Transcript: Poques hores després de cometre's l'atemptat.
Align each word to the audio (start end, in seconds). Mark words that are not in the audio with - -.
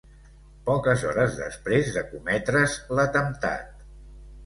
Poques 0.69 1.03
hores 1.09 1.37
després 1.43 1.93
de 1.99 2.05
cometre's 2.09 2.77
l'atemptat. 2.97 3.81